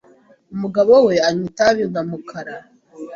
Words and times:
Umugabo 0.53 0.93
we 1.05 1.15
anywa 1.27 1.45
itabi 1.51 1.83
nka 1.91 2.01
mukara 2.09 2.55